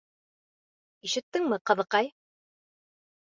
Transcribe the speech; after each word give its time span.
Ишеттеңме, 1.09 1.59
ҡыҙыҡай? 1.71 2.09